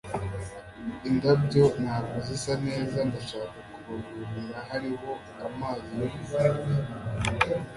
[1.09, 2.97] indabyo ntabwo zisa neza.
[3.09, 4.57] ndashaka kubavomera.
[4.69, 5.11] hariho
[5.47, 6.89] amazi yo kuvomera